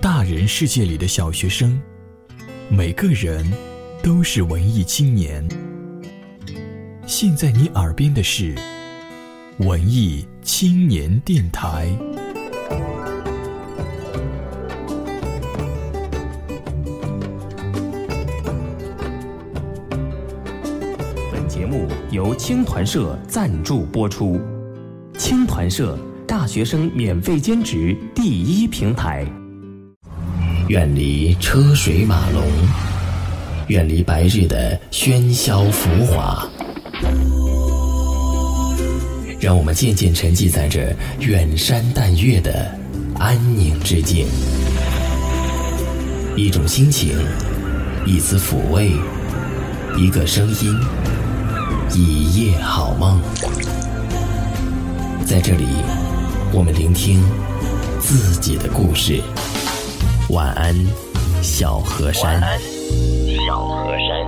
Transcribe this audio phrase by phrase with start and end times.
[0.00, 1.80] 大人世界里的小学生，
[2.68, 3.44] 每个人
[4.02, 5.46] 都是文艺青年。
[7.06, 8.54] 现在你耳边的是
[9.58, 11.88] 文艺青年电台。
[21.32, 24.40] 本节目由青团社赞助播出，
[25.16, 29.26] 青团社大学生免费兼职第一平台。
[30.68, 32.42] 远离车水马龙，
[33.68, 36.44] 远离白日的喧嚣浮华，
[39.38, 42.68] 让我们渐渐沉寂在这远山淡月的
[43.16, 44.26] 安宁之境。
[46.34, 47.16] 一种心情，
[48.04, 48.90] 一丝抚慰，
[49.96, 50.76] 一个声音，
[51.94, 53.20] 一夜好梦。
[55.24, 55.64] 在这里，
[56.52, 57.22] 我们聆听
[58.00, 59.22] 自己的故事。
[60.30, 60.74] 晚安，
[61.40, 62.40] 小河山。
[62.40, 62.58] 晚安，
[63.46, 64.26] 小河山。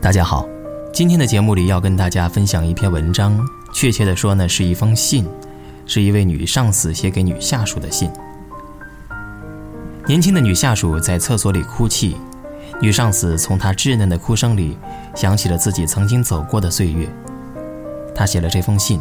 [0.00, 0.44] 大家好，
[0.92, 3.38] 今天的节目里要跟大家分享一篇文章，
[3.72, 5.24] 确切的说呢，是一封信，
[5.86, 8.10] 是一位女上司写给女下属的信。
[10.06, 12.14] 年轻的女下属在厕所里哭泣，
[12.78, 14.76] 女上司从她稚嫩的哭声里
[15.14, 17.08] 想起了自己曾经走过的岁月。
[18.14, 19.00] 她写了这封信，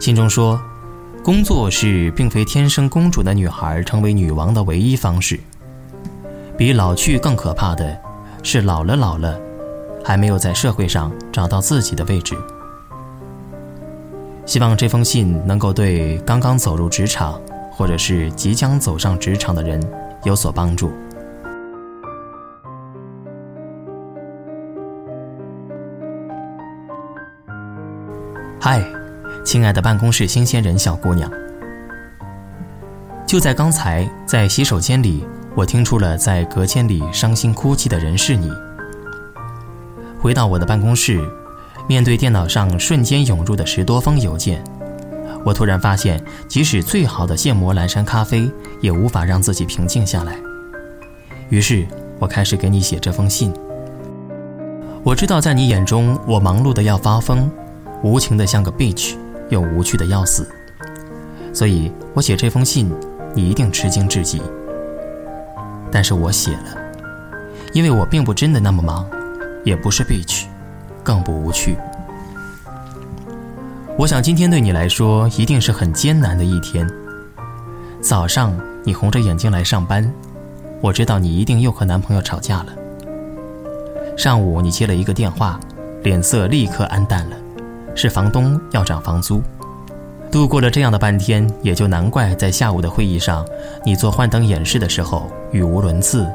[0.00, 0.60] 信中说
[1.24, 5.40] ：“工作是并非天生公主的女孩成为女王的唯一方式，
[6.56, 7.98] 比老去更可怕的
[8.44, 9.36] 是老了老了，
[10.04, 12.36] 还没有在社会上找到自己的位置。”
[14.46, 17.40] 希望这封信能够对刚刚走入职场。
[17.82, 19.82] 或者是即将走上职场的人
[20.22, 20.92] 有所帮助。
[28.60, 28.80] 嗨，
[29.44, 31.28] 亲爱的办公室新鲜人小姑娘，
[33.26, 35.26] 就在刚才，在洗手间里，
[35.56, 38.48] 我听出了在隔间里伤心哭泣的人是你。
[40.20, 41.20] 回到我的办公室，
[41.88, 44.62] 面对电脑上瞬间涌入的十多封邮件。
[45.44, 50.36] 我突然发现，即使最好的现磨蓝山咖啡，也无法让自己平静下来。
[51.48, 51.86] 于是，
[52.18, 53.52] 我开始给你写这封信。
[55.02, 57.50] 我知道，在你眼中，我忙碌的要发疯，
[58.02, 59.16] 无情的像个 bitch，
[59.48, 60.48] 又无趣的要死。
[61.52, 62.90] 所以我写这封信，
[63.34, 64.40] 你一定吃惊至极。
[65.90, 66.76] 但是我写了，
[67.72, 69.04] 因为我并不真的那么忙，
[69.64, 70.44] 也不是 bitch，
[71.02, 71.76] 更不无趣。
[74.02, 76.84] 我想今天对你来说一定是很艰难的一天。
[78.00, 78.52] 早上
[78.82, 80.12] 你红着眼睛来上班，
[80.80, 82.72] 我知道你一定又和男朋友吵架了。
[84.16, 85.60] 上午你接了一个电话，
[86.02, 87.36] 脸色立刻黯淡了，
[87.94, 89.40] 是房东要涨房租。
[90.32, 93.46] 度过了这样的半天，也就难怪在下午的会议上，
[93.84, 96.28] 你做幻灯演示的时候语无伦次，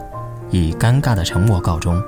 [0.51, 2.01] 以尴尬的沉默告终。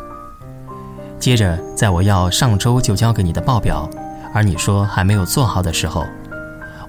[1.19, 3.89] 接着，在我要上周就交给你的报表。
[4.33, 6.05] 而你说还没有做好的时候，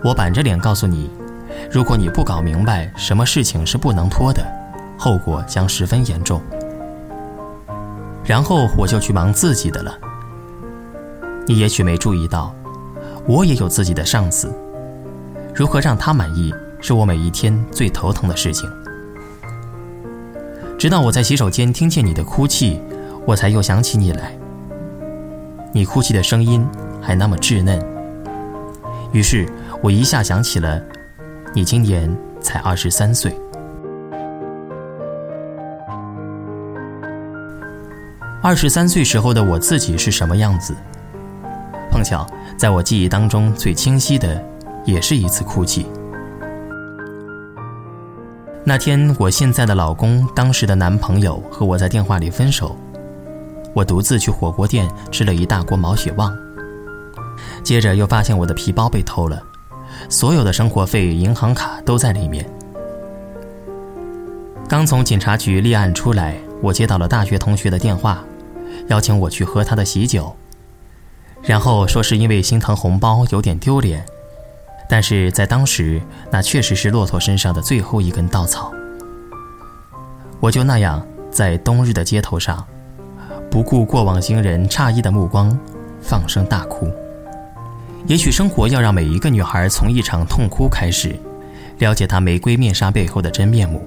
[0.04, 1.10] 我板着脸告诉你，
[1.70, 4.44] 如果你不搞明白什么事情是不能拖的，
[4.98, 6.40] 后果将十分严重。
[8.24, 9.98] 然后我就去忙自己的了。
[11.46, 12.54] 你也许没注意到，
[13.26, 14.52] 我也有自己的上司，
[15.54, 18.70] 如何让他满意，是我每一天最头疼的事情。
[20.78, 22.80] 直到我在洗手间听见你的哭泣，
[23.26, 24.38] 我才又想起你来。
[25.72, 26.66] 你哭泣的声音。
[27.00, 27.80] 还那么稚嫩，
[29.12, 29.48] 于是
[29.82, 30.80] 我一下想起了，
[31.54, 33.34] 你今年才二十三岁。
[38.42, 40.74] 二十三岁时候的我自己是什么样子？
[41.90, 44.42] 碰巧在我记忆当中最清晰的，
[44.84, 45.86] 也是一次哭泣。
[48.64, 52.76] 那天，我现在的老公当时的男朋友和我在电话里分手，
[53.74, 56.34] 我独自去火锅店吃了一大锅毛血旺。
[57.62, 59.42] 接着又发现我的皮包被偷了，
[60.08, 62.48] 所有的生活费、银行卡都在里面。
[64.68, 68.22] 刚从警察局立案出来，我接到了大学同学的电话，
[68.88, 70.34] 邀请我去喝他的喜酒，
[71.42, 74.04] 然后说是因为心疼红包有点丢脸，
[74.88, 78.72] 但是在当时那确实是骆驼身上的最后一根稻草。
[80.38, 82.64] 我就那样在冬日的街头上，
[83.50, 85.58] 不顾过往行人诧异的目光，
[86.00, 86.90] 放声大哭。
[88.06, 91.14] 也许生活要让每一个女孩从一场痛哭开始，
[91.78, 93.86] 了解她玫瑰面纱背后的真面目。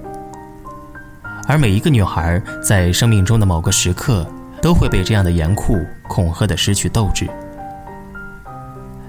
[1.46, 4.26] 而每一个女孩在生命中的某个时刻，
[4.62, 5.78] 都会被这样的严酷
[6.08, 7.28] 恐吓的失去斗志。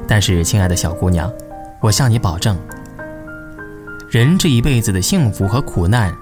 [0.08, 1.32] 但是，亲爱的小姑娘，
[1.80, 2.58] 我向你保证，
[4.10, 6.14] 人这一辈子的幸福和苦难，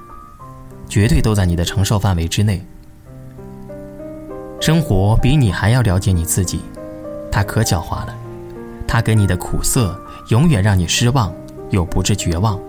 [0.88, 2.63] 绝对都在你的承受范围之内。
[4.62, 6.62] 生活比你还要了解你自己，
[7.31, 8.15] 它可狡猾了，
[8.93, 11.33] 他给你的苦涩，永远让你失望
[11.71, 12.59] 又不致绝望，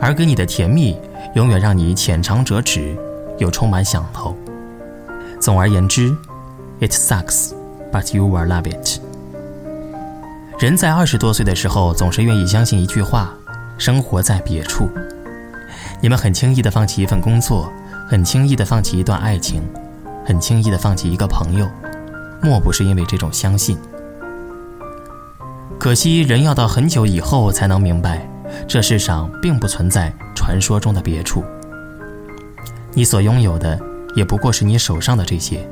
[0.00, 0.98] 而给你的甜蜜。
[1.34, 2.96] 永远让你浅尝辄止，
[3.36, 4.34] 又充满想头。
[5.38, 6.16] 总而言之
[6.80, 7.50] ，it sucks,
[7.92, 9.00] but you will love it。
[10.58, 13.34] 人在二十多岁的时候，总是愿意相信一句话：
[13.76, 14.88] 生活在别处。
[16.00, 17.70] 你们很轻易地放弃一份工作，
[18.08, 19.60] 很轻易地放弃一段爱情，
[20.24, 21.68] 很轻易地放弃一个朋友，
[22.40, 23.76] 莫不是因为这种相信？
[25.82, 28.24] 可惜，人要到很久以后才能明白。
[28.68, 31.42] 这世上并不存在传说中的别处，
[32.92, 33.76] 你所拥有的
[34.14, 35.68] 也不过是你手上的这些，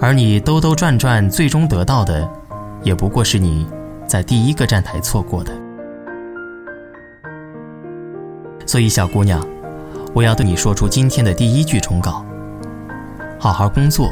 [0.00, 2.30] 而你兜兜转转最终得到的，
[2.84, 3.66] 也不过是你
[4.06, 5.52] 在第一个站台错过的。
[8.64, 9.44] 所以，小姑娘，
[10.14, 12.24] 我要对你说出今天的第一句忠告：
[13.40, 14.08] 好好工作。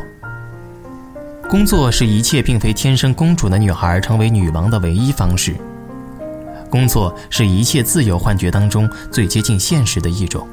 [1.50, 5.52] 工作是一切并非天生公主的女孩成为女王的唯一方式。
[6.70, 10.46] 工作是一切自由幻觉当中最接近现实的一种。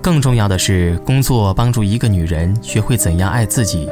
[0.00, 3.90] 更重要的是，工作帮助一个女人学会怎样爱自己，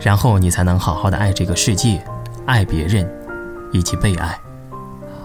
[0.00, 2.00] 然后你才能好好的爱这个世界，
[2.46, 3.12] 爱别人，
[3.72, 4.38] 以及被爱。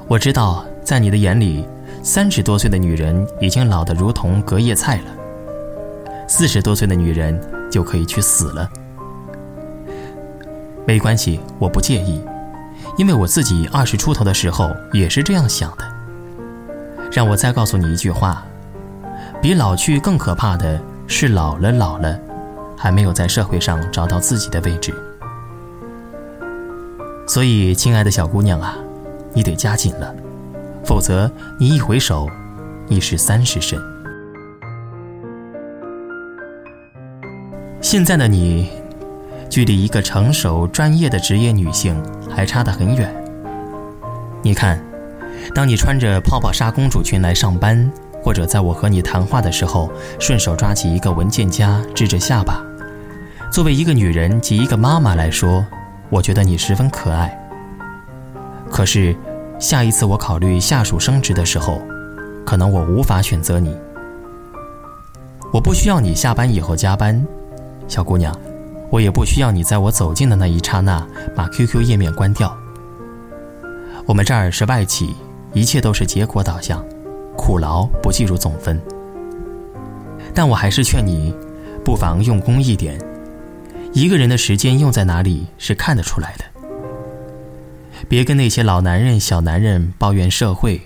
[0.08, 1.64] 我知道，在你的眼里，
[2.02, 7.40] 三十多岁的女人已经老得如同隔夜菜了，四十多岁的女人
[7.72, 8.68] 就可以去死了。
[10.88, 12.22] 没关系，我不介意。
[12.98, 15.86] 因为我自己二十出头的时候也是这样想的。
[17.12, 18.46] 让我再告诉你一句话：
[19.42, 22.20] 比老去更可怕的是老了老了，
[22.78, 24.94] 还没有在社会上找到自己的位置。
[27.28, 28.76] 所以，亲爱的小姑娘啊，
[29.34, 30.14] 你得加紧了，
[30.84, 31.30] 否则
[31.60, 32.30] 你一回首，
[32.88, 33.82] 已是三十身。
[37.82, 38.85] 现在的你。
[39.56, 41.96] 距离一个成熟专业的职业女性
[42.30, 43.10] 还差得很远。
[44.44, 44.78] 你看，
[45.54, 47.90] 当你穿着泡泡纱公主裙来上班，
[48.22, 52.62] 或者在我和你谈话的时候，顺手抓起一个文件夹支着下巴，
[53.50, 55.66] 作为一个女人及一个妈妈来说，
[56.10, 57.34] 我觉得你十分可爱。
[58.70, 59.16] 可是，
[59.58, 61.82] 下一次我考虑下属升职的时候，
[62.46, 63.74] 可能我无法选择你。
[65.54, 67.26] 我不需要你下班以后加班，
[67.88, 68.38] 小姑娘。
[68.92, 71.06] 我也不需要你在我走近的那一刹那
[71.36, 72.56] 把 QQ 页面关掉。
[74.06, 75.16] 我们这儿是外企，
[75.54, 76.86] 一切都是结果导向，
[77.36, 78.80] 苦劳不计入总分。
[80.34, 81.34] 但我还是劝你，
[81.84, 83.00] 不妨用功一点。
[83.94, 86.46] 一个人的时间用在哪里是看得出来的。
[88.08, 90.82] 别跟那些老男人、小男人抱怨社会，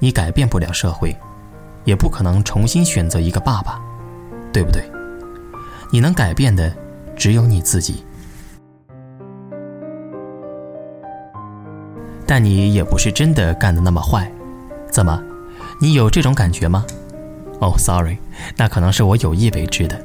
[0.00, 1.16] 你改变不了社会，
[1.84, 3.80] 也不可能重新选择一个爸爸，
[4.52, 4.82] 对不对？
[5.90, 6.70] 你能改变的。
[7.20, 8.02] 只有你自己，
[12.26, 14.32] 但你也不是真的干的那么坏，
[14.90, 15.22] 怎么？
[15.78, 16.82] 你有这种感觉吗？
[17.60, 18.16] 哦，sorry，
[18.56, 20.00] 那可能是我有意为之的。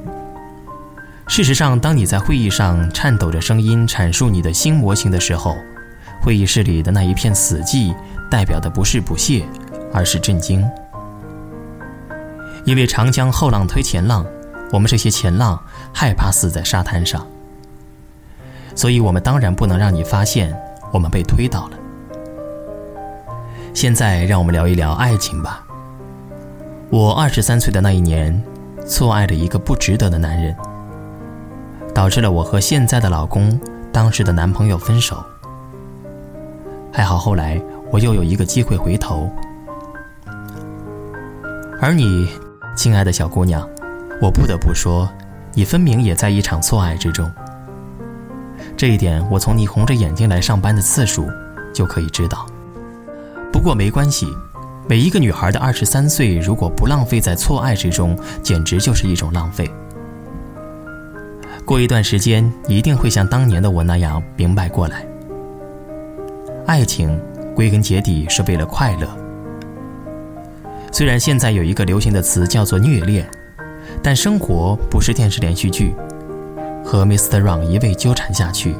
[1.26, 5.56] 事实上，当你在会议上颤抖着声音阐述你的新模型的时候，
[6.22, 7.96] 会议室里的那一片死寂，
[8.30, 9.46] 代表的不是不屑，
[9.94, 10.70] 而是震惊，
[12.66, 14.26] 因为长江后浪推前浪。
[14.72, 15.62] 我们这些前浪
[15.94, 17.26] 害怕死在沙滩上，
[18.76, 20.56] 所以我们当然不能让你发现
[20.92, 21.78] 我们被推倒了。
[23.74, 25.66] 现在让我们聊一聊爱情吧。
[26.90, 28.42] 我二十三岁的那一年，
[28.88, 30.56] 错爱了一个不值得的男人，
[31.94, 33.60] 导致了我和现在的老公
[33.92, 35.24] 当时的男朋友分手。
[36.92, 39.30] 还好后来我又有一个机会回头，
[41.82, 42.30] 而你，
[42.78, 43.68] 亲爱的小姑娘。
[44.22, 45.10] 我不得不说，
[45.54, 47.30] 你分明也在一场错爱之中。
[48.78, 51.30] 这一点，我从你红着眼睛来上班的次数
[51.74, 52.46] 就可以知道。
[53.52, 54.28] 不过没关系，
[54.88, 59.70] 每一个女孩的二十三岁，如果不浪费在错爱之中，简直就是一种浪费。
[61.66, 65.06] 过一段时间，你一定会像当年的我那样明白过来。
[66.66, 67.20] 爱情
[67.54, 69.08] 归根结底是为了快乐。
[70.92, 73.30] 虽然现在有一个流行的词叫做虐恋。
[74.06, 75.96] 但生活不是电视连续剧，
[76.86, 77.42] 和 Mr.
[77.42, 78.76] Wrong 一味纠缠下去，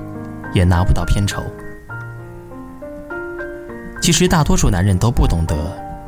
[0.54, 1.42] 也拿不到片酬。
[4.00, 5.56] 其实大多数男人都不懂得，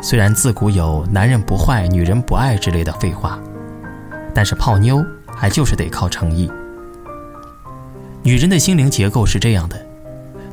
[0.03, 3.39] 虽然自古有“男人不坏，女人不爱”之类的废话，
[4.36, 6.47] 但是泡妞还就是得靠诚意。
[8.21, 9.83] 女人的心灵结构是这样的：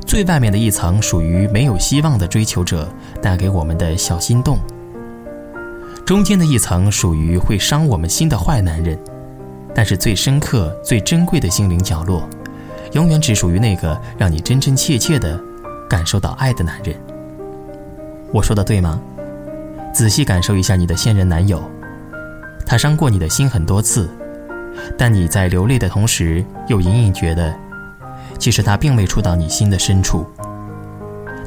[0.07, 2.91] 最外面的一层属于没有希望的追求者
[3.21, 4.57] 带给我们的小心动；
[6.05, 8.95] 中间的一层属于会伤我们心的坏男人；
[9.73, 12.29] 但是最深刻、最珍贵的心灵角落，
[12.91, 15.41] 永远只属于那个让你真真切切的
[15.89, 16.95] 感受到爱的男人。
[18.31, 19.01] 我说的对吗？
[19.91, 21.59] 仔细感受一下你的现任男友，
[22.67, 24.07] 他伤过你的心很多次，
[24.95, 27.51] 但你在流泪的同时，又隐隐觉得，
[28.37, 30.23] 其实他并未触到你心的深处，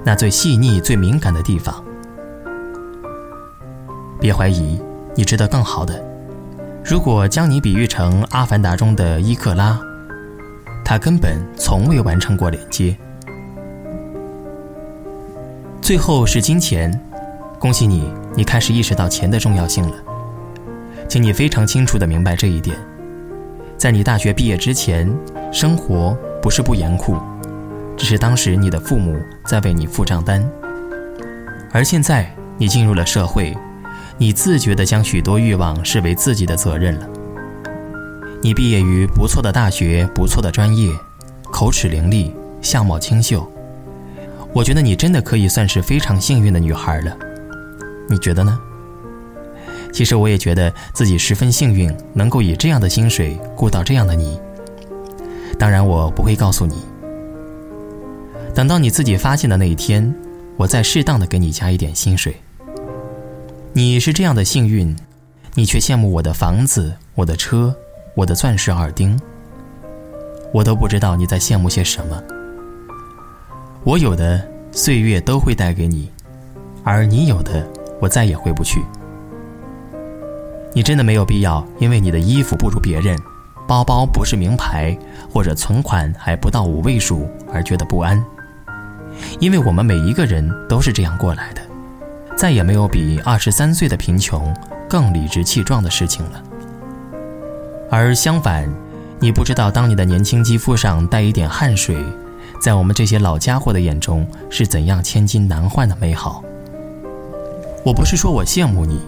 [0.05, 1.85] 那最细腻、最敏感的地方。
[4.21, 4.81] 别怀疑，
[5.15, 6.03] 你值得更好的。
[6.85, 9.79] 如果将你比喻成《阿凡达》中的伊克拉，
[10.85, 12.97] 他根本从未完成过连接。
[15.81, 16.91] 最后是金钱。
[17.59, 19.97] 恭喜你，你开始意识到钱的重要性了。
[21.09, 22.77] 请你非常清楚地明白这一点。
[23.77, 25.13] 在你大学毕业之前，
[25.53, 27.17] 生活不是不严酷，
[27.97, 30.49] 只是当时你的父母在为你付账单。
[31.73, 33.57] 而现在你进入了社会，
[34.21, 37.09] 你自觉地将许多欲望视为自己的责任了。
[38.43, 40.93] 你毕业于不错的大学，不错的专业，
[41.53, 43.49] 口齿伶俐，相貌清秀。
[44.53, 47.17] 我觉得你真的可以算是非常幸运的女孩了。
[48.09, 48.59] 你觉得呢？
[49.93, 54.39] 其实我也觉得自己十分幸运，能够以这样的薪水雇到这样的你。
[55.59, 56.75] 当然，我不会告诉你。
[58.53, 60.13] 等到你自己发现的那一天，
[60.57, 62.35] 我再适当的给你加一点薪水。
[63.75, 64.97] 你是这样的幸运，
[65.55, 67.75] 你却羡慕我的房子、我的车、
[68.15, 69.19] 我的钻石耳钉。
[70.53, 72.21] 我都不知道你在羡慕些什么。
[73.85, 76.11] 我有的岁月都会带给你，
[76.83, 77.67] 而你有的。
[78.01, 78.81] 我再也回不去。
[80.73, 83.19] 你真的没有必要因为你的衣服不如别人，
[83.67, 84.97] 包包不是名牌，
[85.29, 88.25] 或者存款还不到五位数而觉得不安。
[89.41, 91.63] 因为我们每一个人都是这样过来的，
[92.39, 94.55] 再也没有比二十三岁的贫穷
[94.89, 96.41] 更理直气壮的事情了。
[97.91, 98.73] 而相反，
[99.19, 101.97] 你不知道，当你的年轻肌肤上带一点汗水，
[102.63, 106.45] 在我们这些老家伙的眼中是怎样千金难换的美好。
[107.85, 109.01] 我不是说我羡慕你，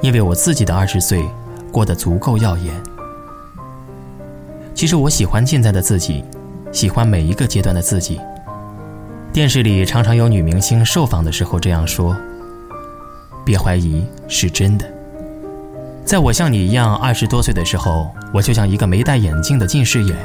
[0.00, 1.28] 因为我自己的二十岁
[1.72, 2.72] 过得足够耀眼。
[4.76, 6.22] 其实我喜欢现在的自己，
[6.70, 8.20] 喜欢每一个阶段的自己。
[9.32, 12.16] 电视里常常有女明星受访的时候这样说
[13.46, 14.84] ：“别怀疑，是真的。
[16.04, 20.16] 在我像你一样二十多岁的时候，我就像一个没戴眼镜的近视眼。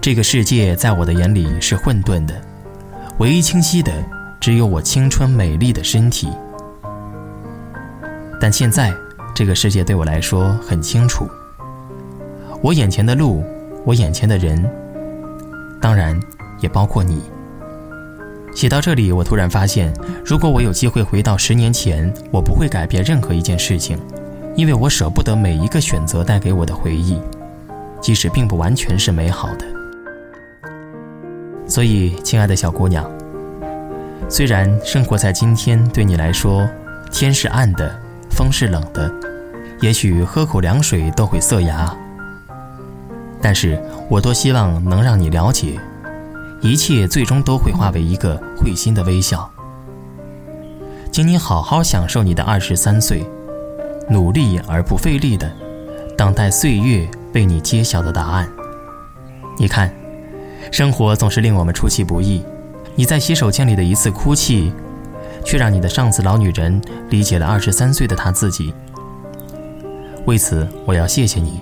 [0.00, 2.40] 这个世界在我的眼里是混沌的，
[3.18, 3.92] 唯一清晰的
[4.40, 6.28] 只有我青春美丽的身体。”
[8.40, 8.94] 但现在，
[9.34, 11.28] 这个世界对我来说很清楚。
[12.60, 13.44] 我眼前的路，
[13.84, 14.70] 我眼前的人，
[15.80, 16.18] 当然
[16.60, 17.22] 也包括你。
[18.54, 19.92] 写到这里，我突然发现，
[20.24, 23.98] 如果我有机会回到十年前，我不会改变任何一件事情，
[24.56, 27.18] 因为我舍不得每一个选择带给我的回忆，
[28.00, 29.66] 即使并不完全是美好的。
[31.66, 33.10] 所以，亲爱的小姑娘，
[34.28, 36.68] 虽然生活在今天对你来说，
[37.10, 38.00] 天是暗的。
[38.34, 39.12] 风是冷的，
[39.82, 41.94] 也许喝口凉水都会塞牙。
[43.42, 43.78] 但是
[44.08, 45.78] 我多希望能让你了解，
[46.62, 49.50] 一切最终都会化为一个会心的微笑。
[51.10, 53.22] 请你好好享受你的二十三岁，
[54.08, 55.50] 努力而不费力的
[56.16, 58.48] 等待岁月为你揭晓的答案。
[59.58, 59.92] 你看，
[60.70, 62.42] 生活总是令我们出其不意。
[62.94, 64.72] 你在洗手间里的一次哭泣。
[65.44, 68.72] 却让你的上司老女人理解了二十三岁的她自己。
[70.24, 71.60] 为此，我要谢谢你，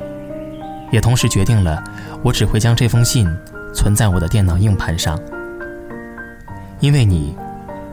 [0.93, 1.83] 也同时决定了，
[2.23, 3.27] 我只会将这封信
[3.75, 5.19] 存在我的电脑硬盘上。
[6.81, 7.37] 因为你，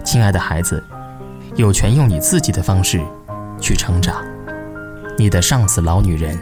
[0.03, 0.81] 亲爱的孩子，
[1.55, 3.01] 有权用你自己的方式
[3.59, 4.23] 去成长。
[5.17, 6.37] 你的上司老女人。